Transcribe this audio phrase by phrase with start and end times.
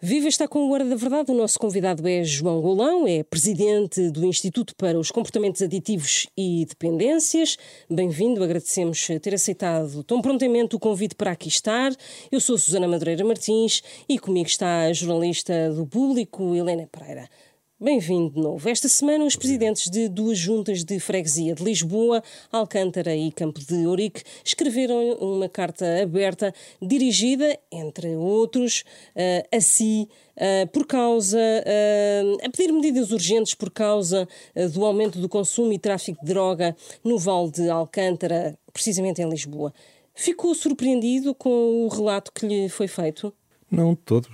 [0.00, 1.32] Viva está com o Hora da Verdade.
[1.32, 6.64] O nosso convidado é João Golão, é presidente do Instituto para os Comportamentos Aditivos e
[6.66, 7.56] Dependências.
[7.90, 11.90] Bem-vindo, agradecemos ter aceitado tão prontamente o convite para aqui estar.
[12.30, 17.28] Eu sou Susana Madureira Martins e comigo está a jornalista do Público, Helena Pereira.
[17.80, 18.68] Bem-vindo de novo.
[18.68, 23.86] Esta semana, os presidentes de duas juntas de freguesia de Lisboa, Alcântara e Campo de
[23.86, 26.52] Ourique escreveram uma carta aberta
[26.82, 28.82] dirigida, entre outros,
[29.14, 31.38] uh, a si, uh, por causa.
[31.38, 34.26] Uh, a pedir medidas urgentes por causa
[34.74, 39.72] do aumento do consumo e tráfico de droga no Vale de Alcântara, precisamente em Lisboa.
[40.16, 43.32] Ficou surpreendido com o relato que lhe foi feito?
[43.70, 44.28] Não todo.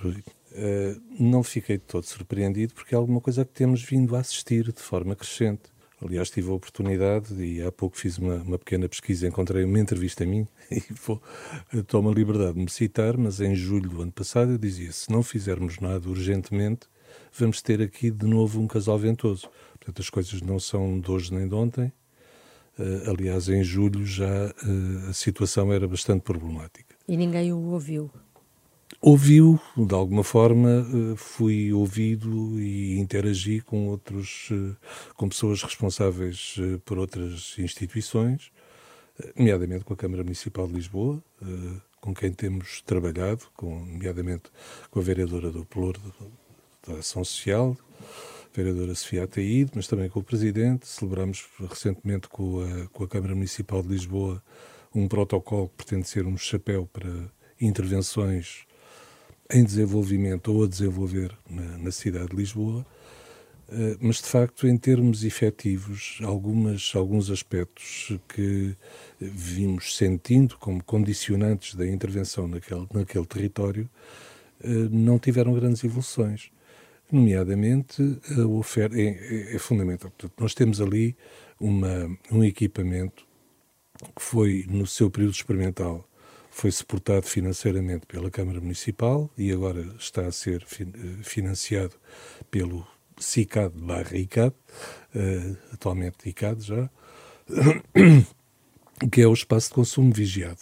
[0.55, 4.81] Uh, não fiquei todo surpreendido porque é alguma coisa que temos vindo a assistir de
[4.81, 5.63] forma crescente.
[6.01, 10.23] Aliás, tive a oportunidade e há pouco fiz uma, uma pequena pesquisa, encontrei uma entrevista
[10.23, 11.21] a mim e vou,
[11.87, 15.11] tomo a liberdade de me citar, mas em julho do ano passado eu dizia: se
[15.11, 16.87] não fizermos nada urgentemente,
[17.33, 19.49] vamos ter aqui de novo um casal ventoso.
[19.77, 21.91] Portanto, as coisas não são de hoje nem de ontem.
[22.79, 26.95] Uh, aliás, em julho já uh, a situação era bastante problemática.
[27.07, 28.09] E ninguém o ouviu
[29.05, 34.75] ouviu, de alguma forma, eh, fui ouvido e interagi com outros, eh,
[35.15, 38.51] com pessoas responsáveis eh, por outras instituições,
[39.35, 41.23] nomeadamente com a Câmara Municipal de Lisboa,
[42.01, 44.45] com quem temos trabalhado, com, nomeadamente
[44.89, 45.97] com a vereadora do Pelour
[46.87, 50.87] da Ação Social, a vereadora Sofia Ataíde, mas também com o Presidente.
[50.87, 54.43] Celebramos recentemente com a, com a Câmara Municipal de Lisboa
[54.93, 57.31] um protocolo que pretende ser um chapéu para
[57.61, 58.65] intervenções
[59.51, 62.85] em desenvolvimento ou a desenvolver na, na cidade de Lisboa,
[63.69, 68.75] uh, mas de facto, em termos efetivos, algumas, alguns aspectos que
[69.19, 73.89] vimos sentindo como condicionantes da intervenção naquele, naquele território
[74.63, 76.49] uh, não tiveram grandes evoluções.
[77.11, 78.01] Nomeadamente,
[78.35, 80.09] a oferta é, é, é fundamental.
[80.09, 81.15] Portanto, nós temos ali
[81.59, 83.27] uma, um equipamento
[84.15, 86.07] que foi, no seu período experimental,
[86.55, 90.65] foi suportado financeiramente pela Câmara Municipal e agora está a ser
[91.21, 91.95] financiado
[92.49, 96.89] pelo CICAD barra ICAD, uh, atualmente ICAD já,
[99.11, 100.61] que é o espaço de consumo vigiado.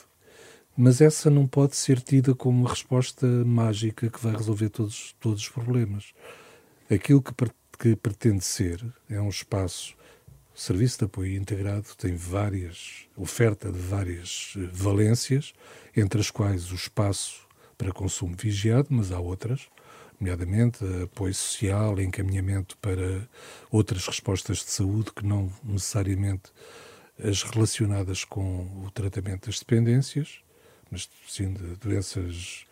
[0.75, 5.43] Mas essa não pode ser tida como uma resposta mágica que vai resolver todos, todos
[5.43, 6.11] os problemas.
[6.89, 7.31] Aquilo que,
[7.77, 9.95] que pretende ser é um espaço
[10.55, 15.53] o Serviço de Apoio Integrado tem várias, oferta de várias eh, valências,
[15.95, 17.47] entre as quais o espaço
[17.77, 19.67] para consumo vigiado, mas há outras,
[20.19, 23.27] nomeadamente apoio social, encaminhamento para
[23.71, 26.51] outras respostas de saúde que não necessariamente
[27.21, 30.39] as relacionadas com o tratamento das dependências,
[30.89, 32.65] mas sim de doenças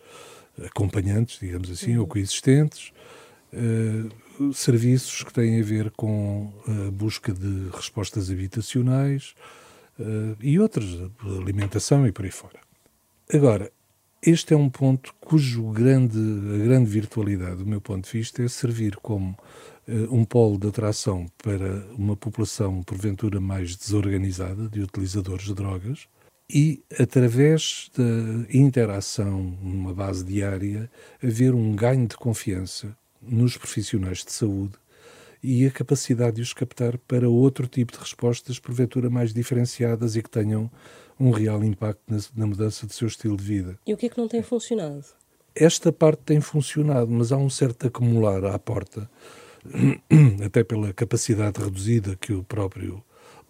[0.64, 2.02] acompanhantes, digamos assim, uhum.
[2.02, 2.92] ou coexistentes,
[3.52, 9.34] uh, serviços que têm a ver com a busca de respostas habitacionais
[9.98, 10.86] uh, e outras,
[11.24, 12.60] alimentação e por aí fora.
[13.32, 13.70] Agora,
[14.24, 18.48] este é um ponto cujo grande, a grande virtualidade, do meu ponto de vista, é
[18.48, 19.30] servir como
[19.88, 26.06] uh, um polo de atração para uma população, porventura, mais desorganizada, de utilizadores de drogas,
[26.48, 30.90] e, através da interação numa base diária,
[31.22, 34.74] haver um ganho de confiança nos profissionais de saúde
[35.42, 40.22] e a capacidade de os captar para outro tipo de respostas, porventura mais diferenciadas e
[40.22, 40.70] que tenham
[41.18, 43.78] um real impacto na, na, mudança do seu estilo de vida.
[43.86, 45.04] E o que é que não tem funcionado?
[45.54, 49.10] Esta parte tem funcionado, mas há um certo acumular à porta,
[50.44, 53.02] até pela capacidade reduzida que o próprio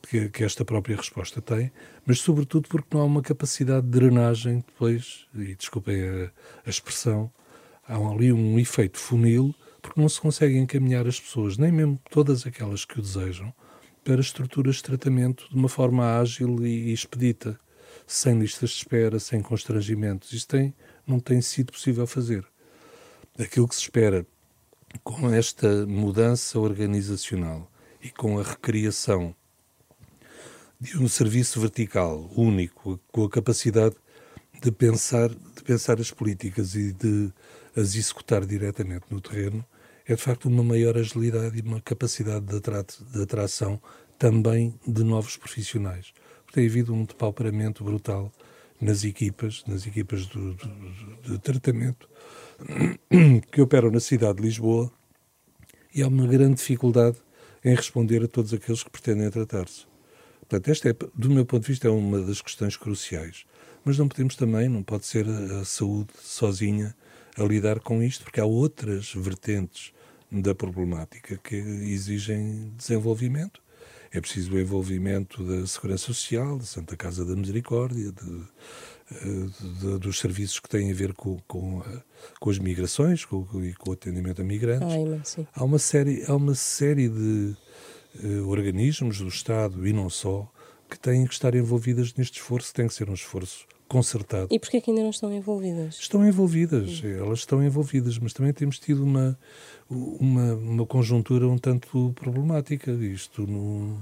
[0.03, 1.71] que, que esta própria resposta tem,
[2.05, 6.31] mas sobretudo porque não há uma capacidade de drenagem depois, e desculpem a,
[6.67, 7.31] a expressão,
[7.87, 12.47] há ali um efeito funil porque não se consegue encaminhar as pessoas, nem mesmo todas
[12.47, 13.53] aquelas que o desejam,
[14.05, 17.59] para estruturas de tratamento de uma forma ágil e expedita,
[18.07, 20.33] sem listas de espera, sem constrangimentos.
[20.33, 20.75] Isto tem,
[21.07, 22.47] não tem sido possível fazer.
[23.39, 24.27] Aquilo que se espera
[25.03, 27.71] com esta mudança organizacional
[28.03, 29.35] e com a recriação
[30.81, 33.95] de um serviço vertical único, com a capacidade
[34.61, 37.33] de pensar, de pensar as políticas e de
[37.77, 39.65] as executar diretamente no terreno,
[40.07, 43.81] é de facto uma maior agilidade e uma capacidade de, de atração
[44.19, 46.13] também de novos profissionais.
[46.53, 48.33] Tem havido um depauperamento brutal
[48.81, 52.09] nas equipas, nas equipas do, do, de tratamento
[53.51, 54.93] que operam na cidade de Lisboa
[55.95, 57.19] e há uma grande dificuldade
[57.65, 59.87] em responder a todos aqueles que pretendem tratar-se.
[60.41, 63.45] Portanto, esta é, do meu ponto de vista, é uma das questões cruciais.
[63.85, 66.95] Mas não podemos também, não pode ser a saúde sozinha
[67.37, 69.93] a lidar com isto, porque há outras vertentes
[70.31, 73.63] da problemática que exigem desenvolvimento.
[74.11, 78.43] É preciso o envolvimento da Segurança Social, da Santa Casa da Misericórdia, de,
[79.11, 79.47] eh,
[79.81, 81.83] de, dos serviços que têm a ver com, com,
[82.39, 85.39] com as migrações com, e com o atendimento a migrantes.
[85.39, 87.57] Ai, há uma série, há uma série de
[88.23, 90.51] uh, organismos do Estado e não só
[90.91, 94.49] que têm que estar envolvidas neste esforço, tem que ser um esforço concertado.
[94.51, 95.99] E porquê é que ainda não estão envolvidas?
[96.01, 99.39] Estão envolvidas, elas estão envolvidas, mas também temos tido uma,
[99.91, 102.91] uma, uma conjuntura um tanto problemática.
[102.91, 104.01] Isto não,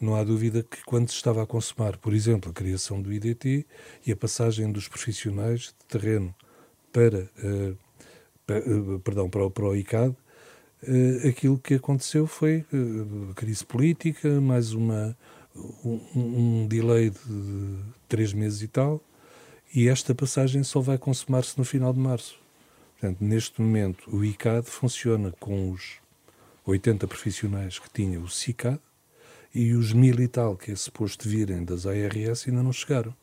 [0.00, 3.64] não há dúvida que quando se estava a consumar, por exemplo, a criação do IDT
[4.04, 6.34] e a passagem dos profissionais de terreno
[6.92, 7.76] para, uh,
[8.44, 12.64] para uh, perdão, para, para o ICAD, uh, aquilo que aconteceu foi
[13.36, 15.16] crise política, mais uma,
[15.84, 17.76] um, um delay de
[18.08, 19.00] três meses e tal,
[19.74, 22.38] e esta passagem só vai consumar-se no final de março.
[22.98, 25.94] Portanto, neste momento, o ICAD funciona com os
[26.66, 28.78] 80 profissionais que tinha o CICAD
[29.54, 33.14] e os mil e tal que é suposto virem das ARS ainda não chegaram.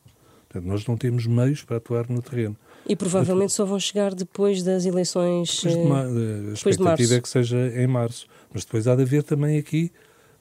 [0.48, 2.56] Portanto, nós não temos meios para atuar no terreno.
[2.88, 5.56] E provavelmente só vão chegar depois das eleições.
[5.56, 6.04] Depois de, ma-
[6.50, 8.26] a expectativa de é que seja em março.
[8.52, 9.92] Mas depois há de haver também aqui,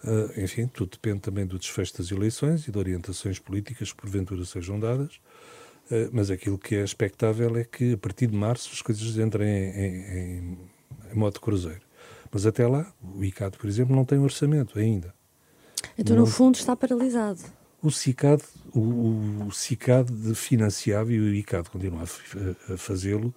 [0.05, 4.45] uh, enfim, tudo depende também do desfecho das eleições e de orientações políticas que porventura
[4.45, 5.19] sejam dadas.
[5.89, 9.47] Uh, mas aquilo que é expectável é que a partir de março as coisas entrem
[9.47, 10.57] em, em,
[11.11, 11.81] em modo cruzeiro.
[12.31, 15.13] Mas até lá, o ICAD, por exemplo, não tem orçamento ainda.
[15.97, 16.25] Então, não...
[16.25, 17.41] no fundo, está paralisado
[17.81, 18.43] o CICAD,
[18.73, 23.33] o, o CICAD financiava e o ICAD continua a, a fazê-lo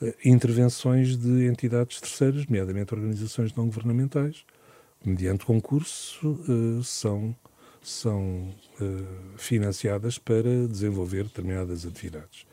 [0.00, 4.44] eh, intervenções de entidades terceiras, nomeadamente organizações não governamentais,
[5.04, 7.36] mediante concurso, uh, são,
[7.86, 12.44] são uh, financiadas para desenvolver determinadas atividades.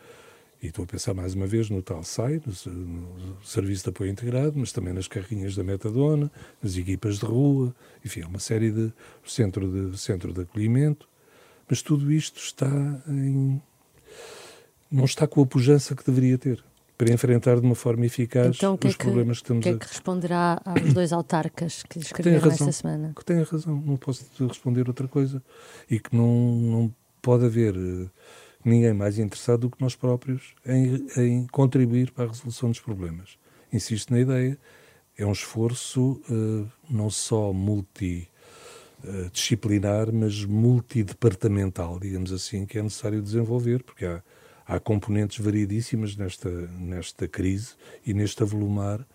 [0.62, 4.12] E estou a pensar mais uma vez no tal SAI, no, no, Serviço de Apoio
[4.12, 6.31] Integrado, mas também nas carrinhas da Metadona,
[6.62, 7.75] nas equipas de rua,
[8.06, 8.94] enfim, uma série de
[9.25, 11.09] centro de, centro de acolhimento.
[11.68, 12.69] Mas tudo isto está
[13.07, 13.59] em.
[14.91, 16.63] não está com a pujança que deveria ter
[16.98, 19.69] para enfrentar de uma forma eficaz então, os é problemas que, que estamos a...
[19.69, 23.13] O que é que responderá aos dois autarcas que escreveram esta semana?
[23.16, 25.42] Que tem a razão, não posso responder outra coisa.
[25.90, 28.10] E que não, não pode haver uh,
[28.63, 33.38] ninguém mais interessado do que nós próprios em, em, contribuir para a resolução dos problemas.
[33.72, 34.57] Insisto na ideia,
[35.18, 38.30] é um esforço uh, não só multi
[39.06, 44.24] eh, disciplinar, mas multidepartamental, digamos assim, que é necessário desenvolver, porque há,
[44.68, 47.74] há componentes variedíssimas nesta, nesta crise
[48.06, 49.06] e neste avolumar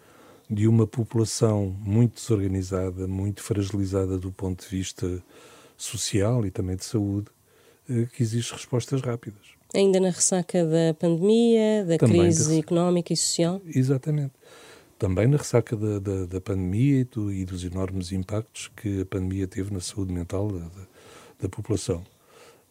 [0.50, 5.22] de uma população muito desorganizada, muito fragilizada do ponto de vista
[5.76, 7.28] social e também de saúde,
[7.88, 9.42] eh, que exige respostas rápidas.
[9.74, 12.58] Ainda na ressaca da pandemia, da também crise da...
[12.58, 13.60] económica e social?
[13.66, 14.32] Exatamente
[14.98, 19.06] também na ressaca da, da, da pandemia e, do, e, dos enormes impactos que a
[19.06, 20.68] pandemia teve na saúde mental da,
[21.40, 22.04] da população.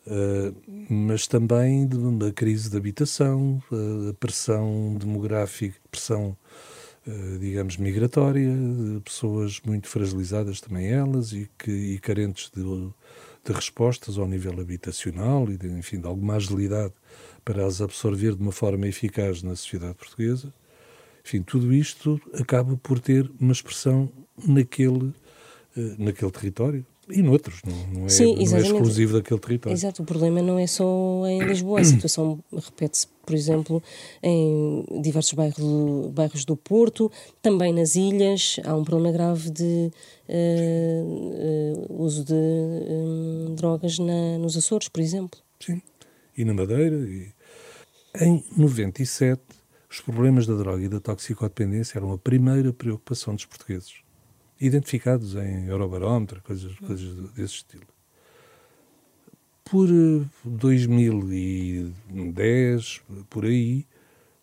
[0.08, 0.56] Uh,
[0.90, 1.86] mas também
[2.18, 6.38] da crise de habitação, uh, a pressão demográfica, pressão,
[7.06, 8.50] uh, digamos, migratória,
[9.04, 15.50] pessoas muito fragilizadas também elas e, que, e carentes de, de respostas ao nível habitacional
[15.50, 16.94] e, de, enfim, de alguma agilidade
[17.44, 20.54] para as absorver de uma forma eficaz na sociedade portuguesa.
[21.22, 24.10] Enfim, tudo isto acaba por ter uma expressão
[24.48, 25.14] naquele,
[25.98, 29.74] naquele território e noutros, não, não, é, Sim, não é exclusivo daquele território.
[29.76, 33.82] Exato, o problema não é só em Lisboa, a situação repete-se, por exemplo,
[34.22, 37.10] em diversos bairros do, bairros do Porto,
[37.42, 39.92] também nas ilhas, há um problema grave de
[40.28, 45.40] uh, uh, uso de um, drogas na, nos Açores, por exemplo.
[45.60, 45.82] Sim,
[46.38, 46.98] e na Madeira.
[46.98, 47.32] E...
[48.20, 49.42] Em 97,
[49.90, 54.02] os problemas da droga e da toxicodependência eram a primeira preocupação dos portugueses,
[54.60, 57.86] identificados em Eurobarómetro, coisas, coisas desse estilo.
[59.64, 59.88] Por
[60.46, 63.86] 2010, eh, por aí,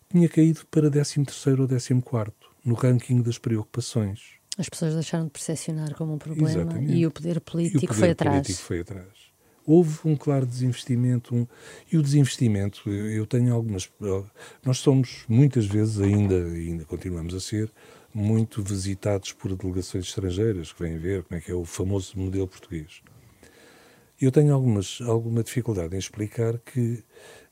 [0.09, 2.31] tinha caído para 13º ou 14º
[2.63, 4.35] no ranking das preocupações.
[4.57, 6.93] As pessoas deixaram de percepcionar como um problema Exatamente.
[6.93, 8.35] e o poder político o poder foi atrás.
[8.35, 9.25] político foi atrás
[9.65, 11.35] houve um claro desinvestimento.
[11.35, 11.47] Um,
[11.91, 13.89] e o desinvestimento, eu, eu, tenho algumas.
[14.63, 17.71] Nós somos muitas vezes ainda, ainda continuamos a ser,
[18.15, 22.47] muito visitados por delegações estrangeiras que vêm ver como é que é o famoso modelo
[22.47, 23.01] português.
[24.19, 27.03] Eu tenho algumas, alguma dificuldade em explicar que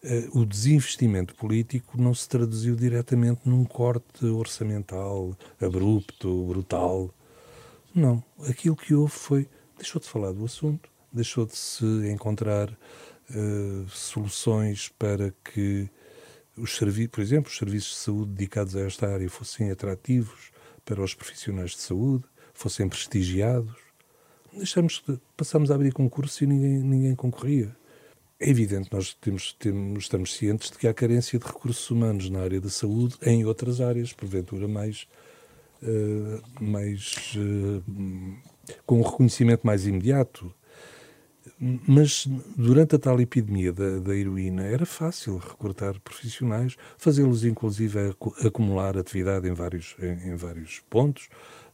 [0.03, 7.13] uh, o desinvestimento político não se traduziu diretamente num corte orçamental abrupto, brutal.
[7.93, 8.24] Não.
[8.48, 9.50] Aquilo que houve foi.
[9.77, 15.88] Deixou de falar do assunto deixou de se encontrar uh, soluções para que
[16.58, 16.77] os
[17.12, 20.51] por exemplo, os serviços de saúde dedicados a esta área fossem atrativos
[20.86, 22.24] para os profissionais de saúde,
[22.54, 23.74] fossem prestigiados.
[24.52, 25.04] Deixamos,
[25.36, 27.75] passamos a abrir concursos e ninguém, ninguém concorria.
[28.40, 32.42] É evidente, nós temos, temos, estamos cientes de que há carência de recursos humanos na
[32.42, 35.08] área da saúde em outras áreas, porventura mais,
[35.82, 37.84] uh, mais uh,
[38.86, 40.54] com um reconhecimento mais imediato.
[41.60, 48.98] Mas durante a tal epidemia da, da heroína era fácil recrutar profissionais, fazê-los inclusive acumular
[48.98, 51.30] atividade em vários, em, em vários pontos,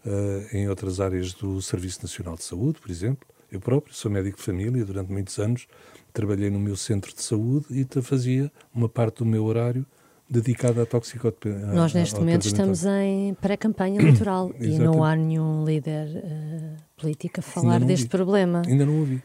[0.05, 3.27] uh, em outras áreas do Serviço Nacional de Saúde, por exemplo.
[3.51, 5.67] Eu próprio sou médico de família, durante muitos anos
[6.13, 9.85] trabalhei no meu centro de saúde e fazia uma parte do meu horário
[10.29, 11.73] dedicada à toxicodependência.
[11.73, 17.43] Nós, neste momento, estamos em pré-campanha eleitoral e não há nenhum líder uh, político a
[17.43, 18.61] falar deste problema.
[18.67, 19.23] Ainda não ouvi.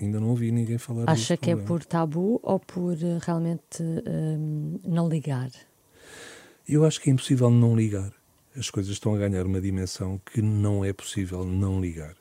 [0.00, 1.62] Ainda não ouvi ninguém falar Acha que problema.
[1.62, 5.50] é por tabu ou por uh, realmente uh, não ligar?
[6.68, 8.12] Eu acho que é impossível não ligar.
[8.56, 12.14] As coisas estão a ganhar uma dimensão que não é possível não ligar.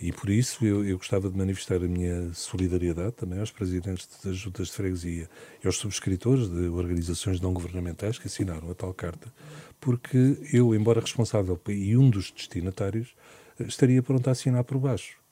[0.00, 4.36] E por isso eu, eu, gostava de manifestar a minha solidariedade também aos presidentes das
[4.36, 5.30] juntas de freguesia
[5.62, 9.32] e aos subscritores de organizações não governamentais que assinaram a tal carta,
[9.80, 13.14] porque eu, embora responsável e um dos destinatários,
[13.60, 15.23] estaria pronto a assinar por baixo.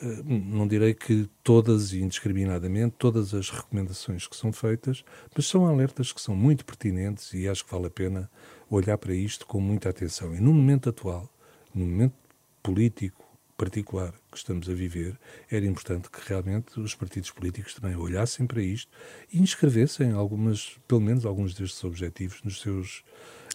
[0.00, 5.04] Eh, não direi que todas e indiscriminadamente, todas as recomendações que são feitas,
[5.36, 8.30] mas são alertas que são muito pertinentes e acho que vale a pena
[8.70, 10.34] olhar para isto com muita atenção.
[10.34, 11.28] E no momento atual,
[11.74, 12.14] no momento
[12.62, 13.22] político,
[13.56, 15.18] particular que estamos a viver,
[15.50, 18.90] era importante que realmente os partidos políticos também olhassem para isto
[19.32, 23.04] e inscrevessem algumas, pelo menos alguns destes objetivos nos seus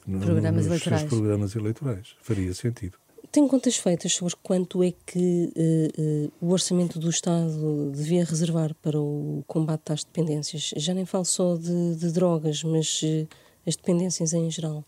[0.06, 1.02] programas, nos eleitorais.
[1.02, 2.16] Seus programas eleitorais.
[2.22, 2.98] Faria sentido.
[3.38, 8.74] Tem contas feitas sobre quanto é que uh, uh, o orçamento do Estado devia reservar
[8.82, 10.74] para o combate às dependências?
[10.76, 13.28] Já nem falo só de, de drogas, mas uh,
[13.64, 14.84] as dependências em geral.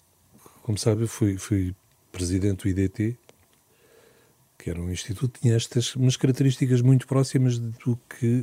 [0.63, 1.75] Como sabe, eu fui, fui
[2.11, 3.19] presidente do IDT
[4.57, 8.41] que era um instituto, tinha estas umas características muito próximas do que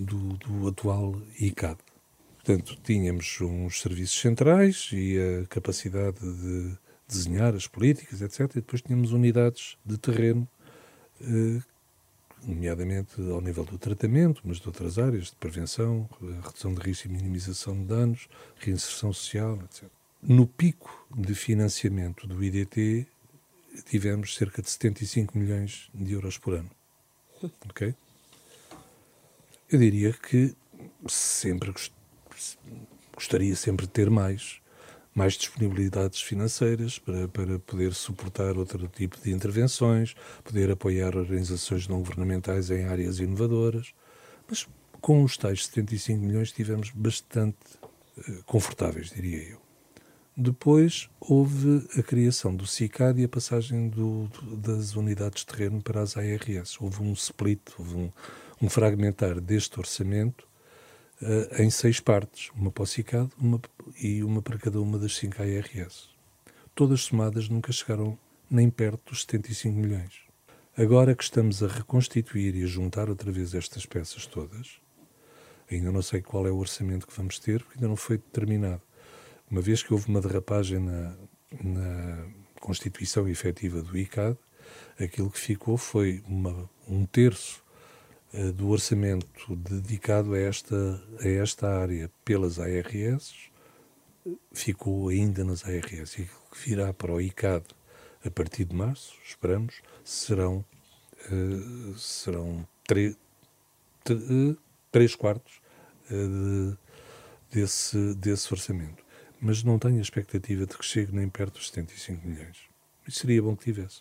[0.00, 1.78] do, do, atual ICAD.
[2.36, 8.40] Portanto, tínhamos uns serviços centrais e a capacidade de desenhar as políticas, etc.
[8.40, 10.48] E depois tínhamos unidades de terreno,
[11.20, 11.60] eh,
[12.42, 16.08] nomeadamente ao nível do tratamento, mas de outras áreas, de prevenção,
[16.42, 19.88] redução de risco e minimização de danos, reinserção social, etc.
[20.22, 23.06] No pico de financiamento do IDT,
[23.86, 26.70] tivemos cerca de 75 milhões de euros por ano.
[27.68, 27.94] Ok?
[29.70, 30.54] Eu diria que
[31.08, 31.74] sempre
[33.14, 34.60] gostaria sempre de ter mais,
[35.14, 41.98] mais disponibilidades financeiras para, para poder suportar outro tipo de intervenções, poder apoiar organizações não
[41.98, 43.94] governamentais em áreas inovadoras.
[44.48, 44.66] Mas
[45.00, 47.58] com os tais 75 milhões estivemos bastante
[48.18, 49.64] uh, confortáveis, diria eu.
[50.36, 56.00] Depois houve a criação do CICAD e a passagem do, das unidades de terreno para
[56.00, 56.80] as ARS.
[56.80, 58.12] Houve um split, houve um,
[58.60, 60.44] um fragmentar deste orçamento
[61.22, 63.60] uh, em seis partes, uma para o CICAD uma,
[64.00, 66.08] e uma para cada uma das cinco ARS.
[66.74, 68.18] Todas somadas nunca chegaram
[68.50, 70.24] nem perto dos 75 milhões.
[70.76, 74.80] Agora que estamos a reconstituir e a juntar outra vez estas peças todas,
[75.70, 78.82] ainda não sei qual é o orçamento que vamos ter, porque ainda não foi determinado
[79.50, 81.14] uma vez que houve uma derrapagem na,
[81.62, 82.26] na
[82.60, 84.36] constituição efetiva do ICAD,
[84.98, 87.63] aquilo que ficou foi uma, um terço
[88.54, 93.32] do orçamento dedicado a esta, a esta área pelas ARS,
[94.52, 96.18] ficou ainda nas ARS.
[96.18, 97.64] E aquilo que virá para o ICAD
[98.24, 100.64] a partir de março, esperamos, serão,
[101.30, 104.56] uh, serão uh,
[104.90, 105.60] três quartos
[106.08, 106.76] de,
[107.52, 109.04] desse, desse orçamento
[109.44, 112.56] mas não tenho a expectativa de que chegue nem perto dos 75 milhões.
[113.08, 114.00] Seria bom que tivesse.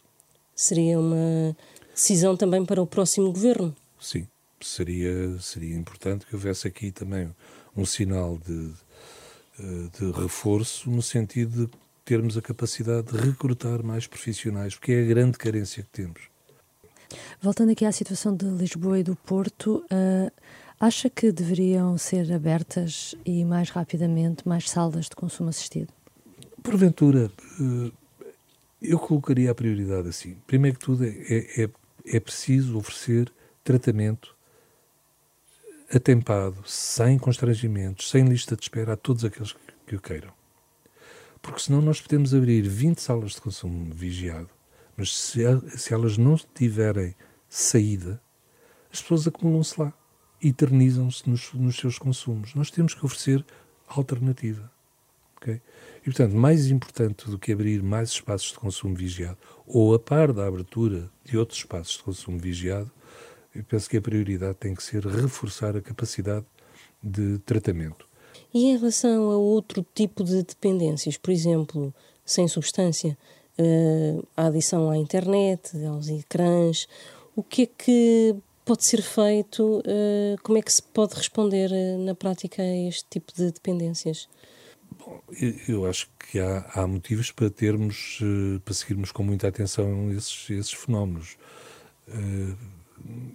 [0.55, 1.53] Seria uma
[1.93, 3.75] decisão também para o próximo governo?
[4.03, 4.27] Sim,
[4.61, 7.33] seria, seria importante que houvesse aqui também
[7.75, 8.71] um sinal de,
[9.59, 11.73] eh, de reforço no sentido de
[12.05, 16.21] termos a capacidade de recrutar mais profissionais, porque é a grande carência que temos.
[17.41, 20.31] Voltando aqui à situação de Lisboa e do Porto, uh,
[20.83, 25.87] Acha que deveriam ser abertas e mais rapidamente mais salas de consumo assistido?
[26.61, 27.31] Porventura,
[27.61, 27.91] eh,
[28.81, 30.35] eu colocaria a prioridade assim.
[30.45, 31.69] Primeiro que tudo, é, é,
[32.05, 33.31] é preciso oferecer
[33.63, 34.35] tratamento
[35.93, 39.55] atempado, sem constrangimentos, sem lista de espera a todos aqueles
[39.85, 40.33] que o queiram.
[41.41, 44.49] Porque senão nós podemos abrir 20 salas de consumo vigiado,
[44.97, 45.41] mas se,
[45.77, 47.15] se elas não tiverem
[47.49, 48.21] saída,
[48.91, 49.93] as pessoas acumulam-se lá
[50.41, 52.53] eternizam-se nos, nos seus consumos.
[52.53, 53.45] Nós temos que oferecer
[53.87, 54.69] alternativa.
[55.37, 55.61] Okay?
[56.01, 60.33] E, portanto, mais importante do que abrir mais espaços de consumo vigiado, ou a par
[60.33, 62.91] da abertura de outros espaços de consumo vigiado,
[63.55, 66.45] eu penso que a prioridade tem que ser reforçar a capacidade
[67.01, 68.07] de tratamento.
[68.53, 71.93] E em relação a outro tipo de dependências, por exemplo,
[72.25, 73.17] sem substância,
[73.59, 76.87] uh, a adição à internet, aos ecrãs,
[77.35, 79.79] o que é que pode ser feito?
[79.79, 84.29] Uh, como é que se pode responder uh, na prática a este tipo de dependências?
[84.97, 85.21] Bom,
[85.67, 88.19] eu acho que há, há motivos para termos,
[88.63, 91.35] para seguirmos com muita atenção esses, esses fenómenos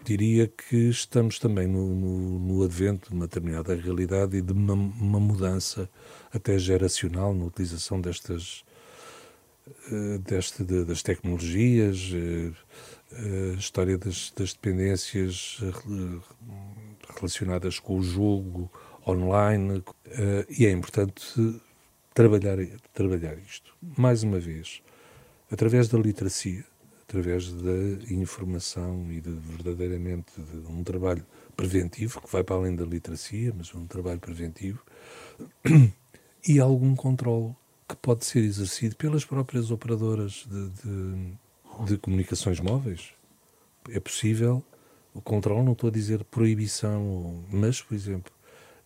[0.04, 4.72] diria que estamos também no, no, no, advento de uma determinada realidade e de uma,
[4.72, 5.88] uma mudança
[6.32, 8.64] até geracional na utilização destas,
[9.92, 12.54] uh, deste, de, das tecnologias, uh,
[13.12, 15.60] uh, história das, das dependências
[17.16, 18.70] relacionadas com o jogo
[19.06, 19.82] online,
[20.50, 21.60] e é importante
[22.12, 22.58] trabalhar,
[22.92, 23.74] trabalhar isto.
[23.96, 24.82] Mais uma vez,
[25.50, 26.64] através da literacia,
[27.08, 27.72] através da
[28.10, 31.24] informação e de verdadeiramente de um trabalho
[31.56, 34.82] preventivo, que vai para além da literacia, mas um trabalho preventivo,
[36.46, 37.56] e algum controle
[37.88, 43.14] que pode ser exercido pelas próprias operadoras de, de, de comunicações móveis.
[43.88, 44.62] É possível
[45.14, 48.30] o controle, não estou a dizer proibição, mas, por exemplo,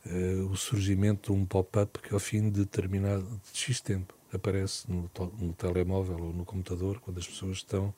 [0.06, 4.90] uh, o surgimento de um pop-up que ao fim de determinado de X tempo aparece
[4.90, 7.94] no, no, telemóvel ou no computador quando as pessoas estão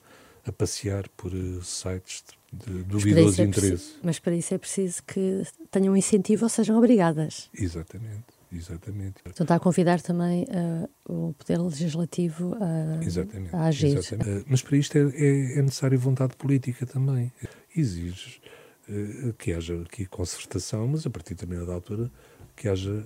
[0.46, 3.94] a passear por uh, sites de, duvidoso é interesse.
[4.02, 7.48] Mas para isso é preciso que tenham incentivo ou sejam obrigadas.
[7.54, 8.34] Exatamente.
[8.52, 9.16] Exatamente.
[9.26, 13.96] Então está a convidar também uh, o Poder Legislativo a, exatamente, a agir.
[13.96, 14.42] Exatamente.
[14.42, 17.32] Uh, mas para isto é, é, é necessária vontade política também.
[17.76, 18.40] Exige
[18.88, 22.10] uh, que haja aqui concertação, mas a partir de determinada altura
[22.54, 23.04] que haja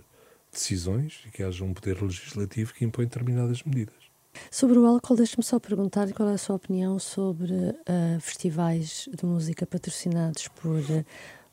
[0.53, 4.09] decisões e que haja um poder legislativo que impõe determinadas medidas.
[4.51, 9.27] Sobre o álcool, deixe-me só perguntar qual é a sua opinião sobre uh, festivais de
[9.27, 11.05] música patrocinados por uh,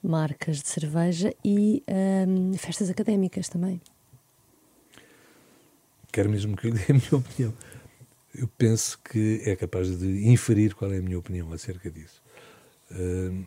[0.01, 1.83] marcas de cerveja e
[2.27, 3.81] um, festas académicas também.
[6.11, 7.53] Quero mesmo que lhe dê a minha opinião.
[8.33, 12.21] Eu penso que é capaz de inferir qual é a minha opinião acerca disso.
[12.91, 13.45] Uh,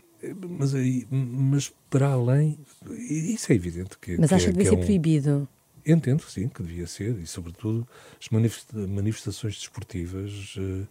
[0.48, 2.58] mas, aí, mas para além,
[2.90, 4.16] isso é evidente que.
[4.18, 5.48] Mas que acha é, que devia que ser é um, proibido?
[5.86, 7.86] Entendo, sim, que devia ser, e sobretudo
[8.20, 10.88] as manifestações desportivas, uh,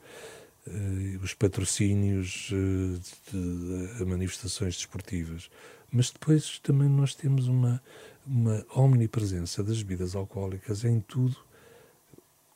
[0.67, 2.99] uh, os patrocínios uh,
[3.31, 5.49] de, de, manifestações desportivas.
[5.91, 7.81] Mas depois também nós temos uma,
[8.25, 11.37] uma omnipresença das bebidas alcoólicas em tudo.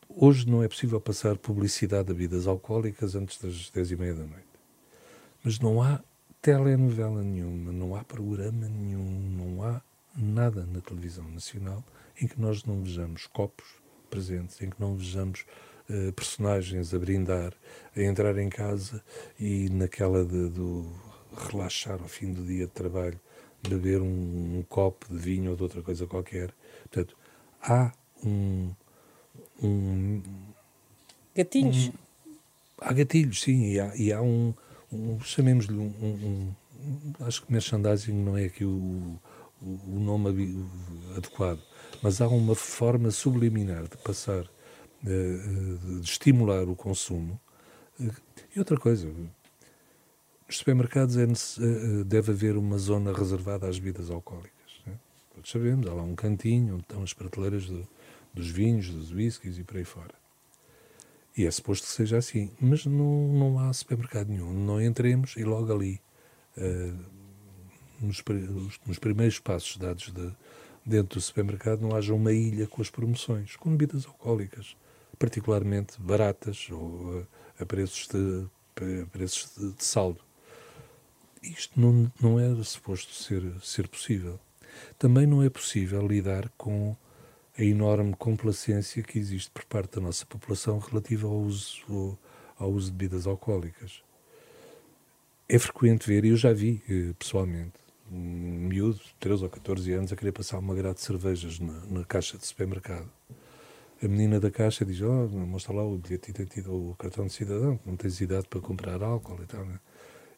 [0.10, 4.26] Hoje não é possível passar publicidade de bebidas alcoólicas antes das dez e meia da
[4.26, 4.48] noite.
[5.44, 6.02] Mas não há
[6.42, 9.82] telenovela nenhuma, não há programa nenhum, não há
[10.16, 11.84] nada na televisão nacional
[12.20, 13.68] em que nós não vejamos copos
[14.10, 15.46] presentes, em que não vejamos
[15.90, 17.54] uh, personagens a brindar,
[17.96, 19.04] a entrar em casa
[19.40, 20.92] e naquela de, do
[21.36, 23.20] relaxar ao fim do dia de trabalho,
[23.68, 26.52] beber um, um copo de vinho ou de outra coisa qualquer.
[26.90, 27.16] Portanto,
[27.62, 27.92] há
[28.24, 28.72] um.
[29.62, 30.22] um
[31.36, 31.88] gatilhos?
[31.88, 31.94] Um,
[32.80, 34.54] há gatilhos, sim, e há, e há um,
[34.92, 36.54] um chamemos-lhe um, um, um,
[37.26, 39.20] Acho que merchandising não é aqui o,
[39.62, 40.68] o, o nome
[41.16, 41.62] adequado
[42.02, 44.44] mas há uma forma subliminar de passar,
[45.02, 45.40] de, eh,
[45.94, 47.40] eh, de estimular o consumo.
[48.00, 48.12] Eh,
[48.56, 49.08] e outra coisa,
[50.48, 51.26] nos supermercados é,
[52.06, 54.82] deve haver uma zona reservada às bebidas alcoólicas.
[54.86, 54.94] Né?
[55.34, 57.88] Todos sabemos, há lá um cantinho onde estão as prateleiras de,
[58.34, 60.21] dos vinhos, dos whiskies e por aí fora.
[61.36, 64.52] E é suposto que seja assim, mas não, não há supermercado nenhum.
[64.52, 66.02] Não entremos e logo ali,
[66.58, 67.06] uh,
[68.02, 68.24] nos,
[68.86, 70.32] nos, primeiros passos dados de,
[70.86, 74.76] dentro do supermercado não haja uma ilha com as promoções, com bebidas alcoólicas,
[75.17, 77.26] particularmente baratas ou a, eh,
[77.62, 78.48] a preços, de,
[79.02, 80.20] a preços de, de, saldo.
[81.41, 84.39] Isto não, não era suposto ser, ser possível.
[84.98, 86.96] Também não é possível lidar com
[87.62, 92.17] a enorme complacência que existe por parte da nossa população relativa ao uso,
[92.58, 94.02] ao, uso de bebidas alcoólicas.
[95.47, 97.74] É frequente ver, e eu já vi eh, pessoalmente,
[98.12, 102.04] um miúdo, 13 ou 14 anos, a querer passar uma grade de cervejas na, na
[102.04, 103.08] caixa de supermercado.
[104.04, 106.34] A menina da caixa diz: Oh, mostra lá o bilhete
[106.67, 109.67] o cartão de cidadão, não tens idade para comprar álcool e tal.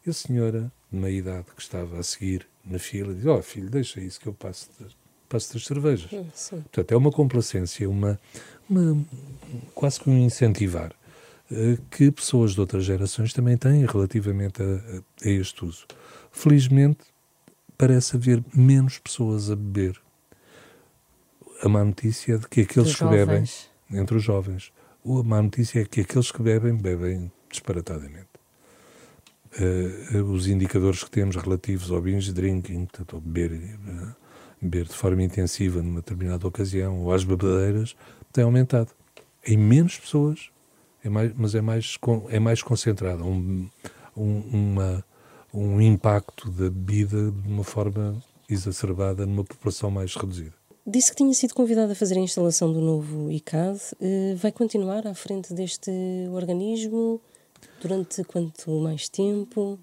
[0.06, 3.70] E a senhora, de meia idade, que estava a seguir na fila, diz: Oh, filho,
[3.70, 4.68] deixa isso que eu passo
[5.34, 6.08] passo as cervejas.
[6.34, 6.60] Sim.
[6.60, 8.20] Portanto, é uma complacência, uma,
[8.70, 9.04] uma
[9.74, 10.92] quase que um incentivar
[11.50, 15.86] uh, que pessoas de outras gerações também têm relativamente a, a, a este uso.
[16.30, 17.00] Felizmente,
[17.76, 20.00] parece haver menos pessoas a beber.
[21.62, 23.44] a má notícia é de que aqueles que bebem,
[23.90, 24.72] entre os jovens,
[25.04, 28.28] a má notícia é que aqueles que bebem, bebem disparatadamente.
[29.58, 34.23] Uh, os indicadores que temos relativos ao binge drinking, portanto, ao beber, uh,
[34.64, 37.94] beber de forma intensiva numa determinada ocasião, ou às bebedeiras,
[38.32, 38.90] têm aumentado.
[39.46, 40.50] Em menos pessoas,
[41.04, 41.98] é mais, mas é mais,
[42.30, 43.24] é mais concentrado.
[43.24, 43.68] Um,
[44.16, 45.04] um, uma,
[45.52, 50.54] um impacto da bebida de uma forma exacerbada numa população mais reduzida.
[50.86, 53.78] Disse que tinha sido convidado a fazer a instalação do novo ICAD.
[54.00, 55.90] Uh, vai continuar à frente deste
[56.30, 57.20] organismo?
[57.80, 59.78] Durante quanto mais tempo?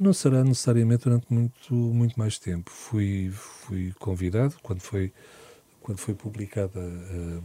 [0.00, 2.70] Não será necessariamente durante muito, muito mais tempo.
[2.70, 5.12] Fui, fui convidado quando foi,
[5.82, 7.42] quando foi publicada uh,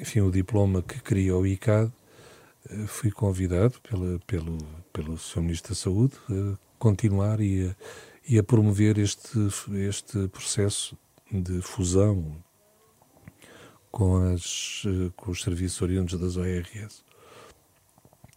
[0.00, 1.92] enfim, o diploma que cria o ICAD.
[2.70, 4.56] Uh, fui convidado pela, pelo,
[4.94, 5.42] pelo Sr.
[5.42, 7.76] Ministro da Saúde a continuar e a,
[8.26, 9.38] e a promover este,
[9.86, 10.96] este processo
[11.30, 12.42] de fusão
[13.90, 17.04] com, as, eh, com os serviços oriundos das ORS.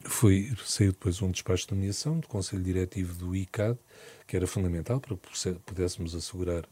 [0.07, 3.77] Foi, saiu depois um despacho de nomeação do Conselho Diretivo do ICAD,
[4.27, 6.63] que era fundamental para que pudéssemos assegurar,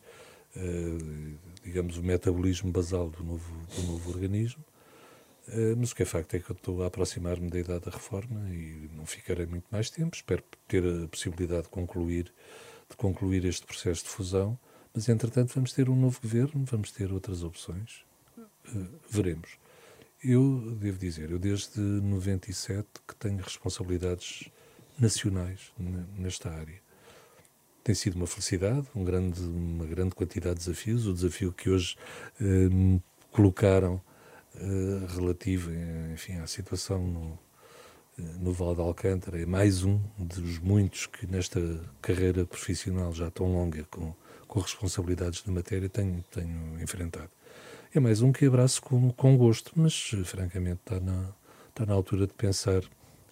[0.56, 4.64] uh, digamos, o metabolismo basal do novo, do novo organismo.
[5.48, 7.92] Uh, mas o que é facto é que eu estou a aproximar-me da idade da
[7.92, 10.16] reforma e não ficarei muito mais tempo.
[10.16, 12.32] Espero ter a possibilidade de concluir,
[12.90, 14.58] de concluir este processo de fusão.
[14.94, 18.06] Mas, entretanto, vamos ter um novo governo, vamos ter outras opções.
[18.38, 19.63] Uh, veremos.
[20.24, 24.50] Eu devo dizer, eu desde 97 que tenho responsabilidades
[24.98, 25.74] nacionais
[26.18, 26.82] nesta área.
[27.84, 31.06] Tem sido uma felicidade, um grande, uma grande quantidade de desafios.
[31.06, 31.98] O desafio que hoje
[32.40, 34.02] eh, me colocaram
[34.56, 35.70] eh, relativo,
[36.14, 37.40] enfim, à situação no,
[38.18, 41.60] eh, no Val de Alcântara é mais um dos muitos que nesta
[42.02, 44.16] carreira profissional já tão longa, com,
[44.48, 47.30] com responsabilidades na matéria, tenho, tenho enfrentado
[47.96, 49.94] é mais um que abraço com, com gosto, mas
[50.26, 51.30] francamente está na,
[51.70, 52.82] está na altura de pensar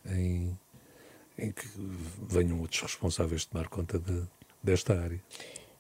[0.06, 0.56] em,
[1.38, 1.67] em que
[2.30, 4.21] venham outros responsáveis tomar conta de,
[4.62, 5.19] desta área.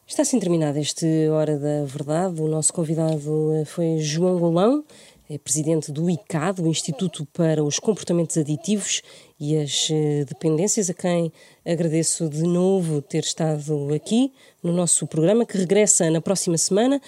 [0.07, 2.41] Está assim terminada este Hora da Verdade.
[2.41, 4.83] O nosso convidado eh, foi João Golão,
[5.29, 9.03] é presidente do ICAD, o Instituto para os Comportamentos Aditivos
[9.39, 11.31] e as eh, Dependências, a quem
[11.63, 16.99] agradeço de novo ter estado aqui no nosso programa, que regressa na próxima semana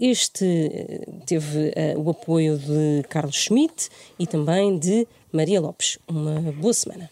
[0.00, 5.98] este eh, teve uh, o apoio de Carlos Schmidt e também de Maria Lopes.
[6.08, 7.10] Uma boa semana.